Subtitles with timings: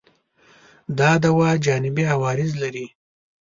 [0.97, 2.85] دا دوا جانبي عوارض لري؟